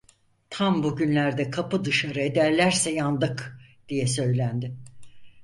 [0.49, 3.59] "Tam bugünlerde kapı dışarı ederlerse yandık!"
[3.89, 4.75] diye söylendi.